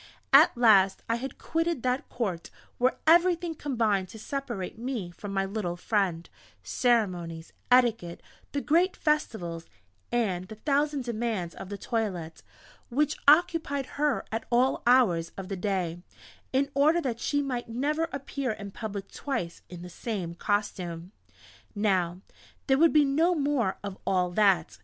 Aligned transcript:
At 0.33 0.57
last 0.57 1.03
I 1.07 1.17
had 1.17 1.37
quitted 1.37 1.83
that 1.83 2.09
Court 2.09 2.49
where 2.79 2.95
everything 3.05 3.53
combined 3.53 4.09
to 4.09 4.17
separate 4.17 4.79
me 4.79 5.11
from 5.11 5.31
my 5.31 5.45
little 5.45 5.77
friend 5.77 6.27
ceremonies, 6.63 7.53
etiquette, 7.69 8.23
the 8.51 8.61
great 8.61 8.97
festivals, 8.97 9.67
and 10.11 10.47
the 10.47 10.55
thousand 10.55 11.03
demands 11.03 11.53
of 11.53 11.69
the 11.69 11.77
toilette, 11.77 12.41
which 12.89 13.15
occupied 13.27 13.85
her 14.01 14.25
at 14.31 14.45
all 14.49 14.81
hours 14.87 15.31
of 15.37 15.49
the 15.49 15.55
day, 15.55 16.01
in 16.51 16.71
order 16.73 16.99
that 16.99 17.19
she 17.19 17.43
might 17.43 17.69
never 17.69 18.09
appear 18.11 18.49
in 18.53 18.71
public 18.71 19.11
twice 19.11 19.61
in 19.69 19.83
the 19.83 19.87
same 19.87 20.33
costume. 20.33 21.11
Now, 21.75 22.21
there 22.65 22.79
would 22.79 22.91
be 22.91 23.05
no 23.05 23.35
more 23.35 23.77
of 23.83 23.99
all 24.07 24.31
that. 24.31 24.79